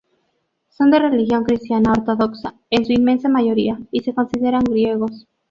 [0.69, 5.27] Son de religión cristiana ortodoxa en su inmensa mayoría y se consideran griegos.